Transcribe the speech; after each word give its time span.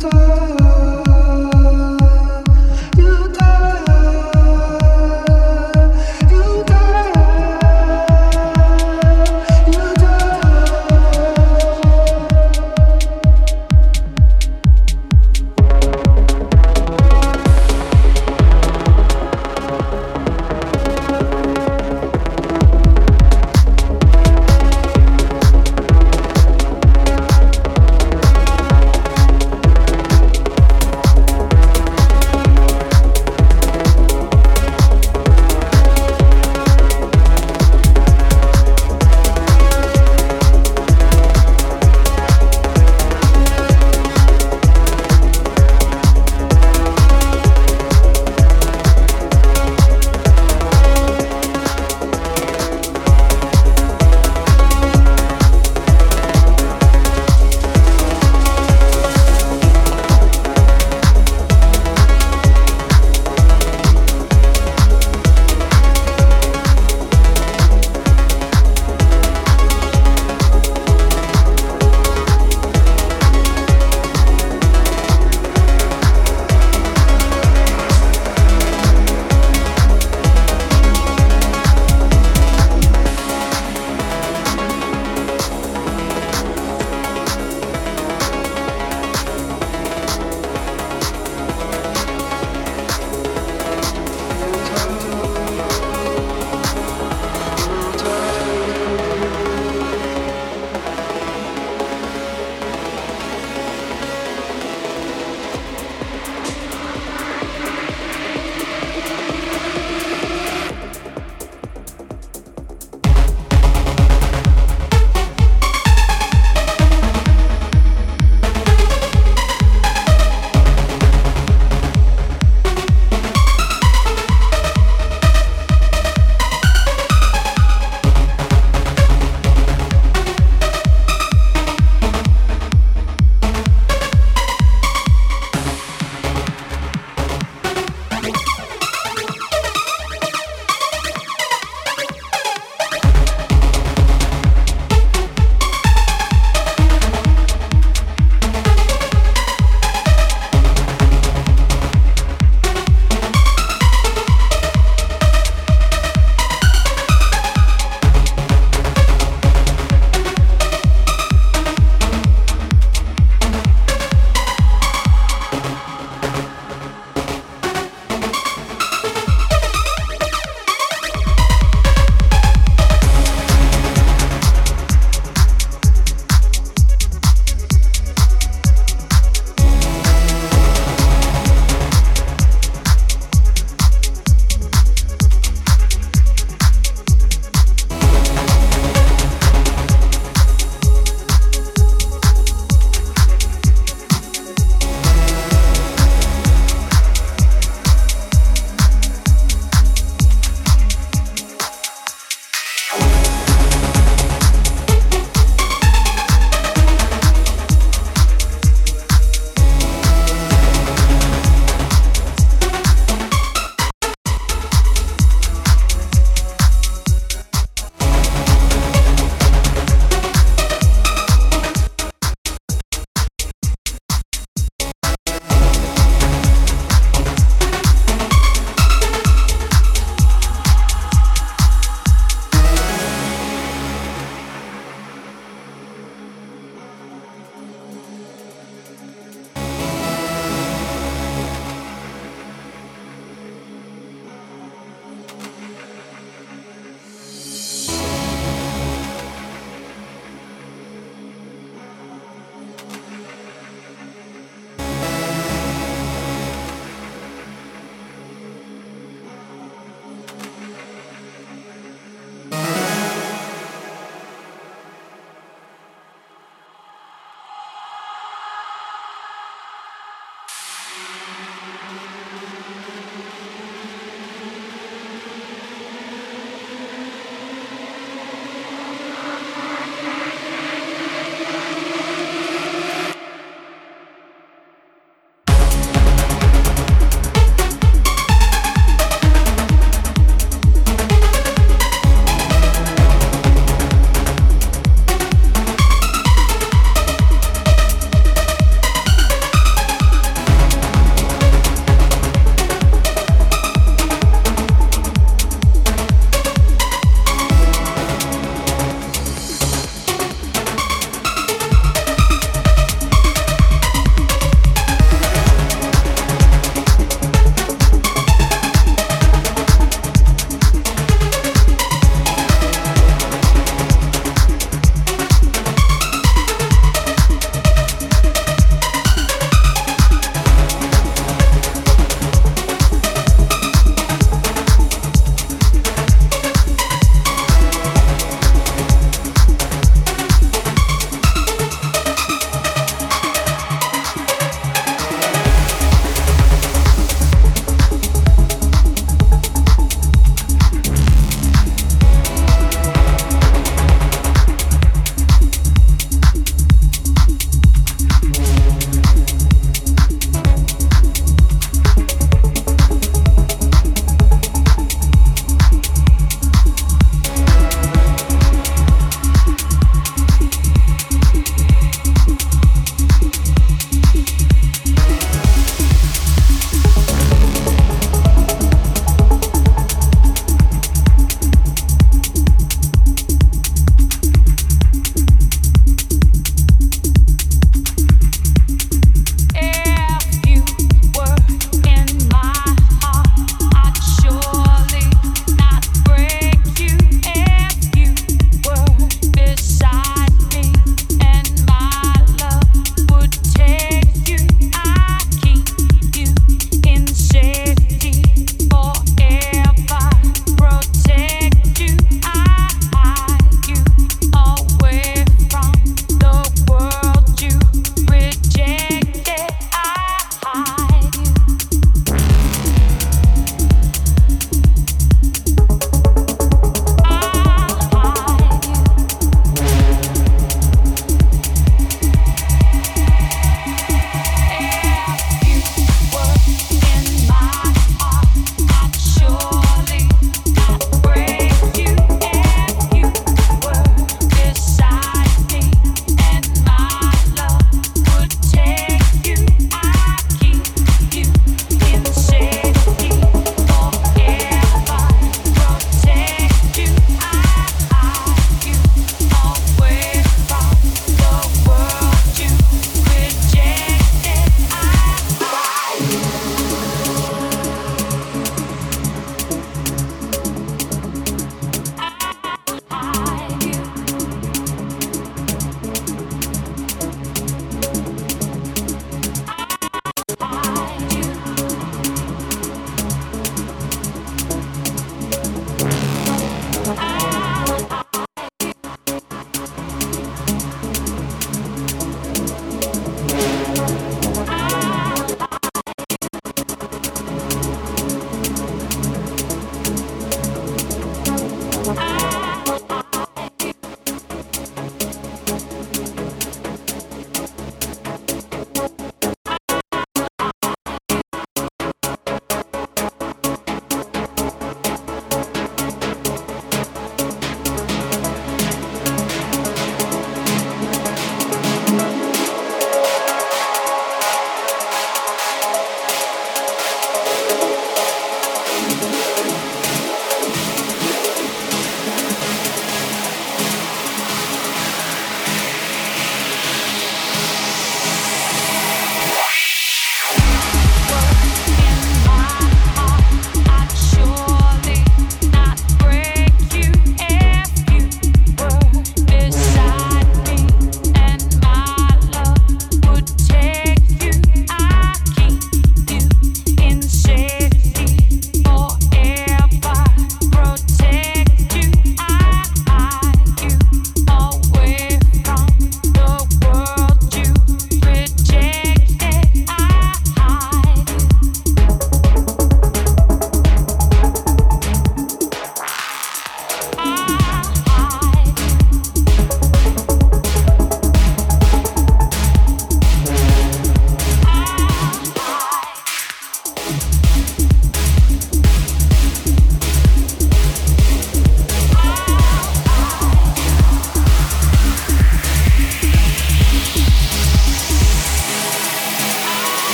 time. 0.00 0.59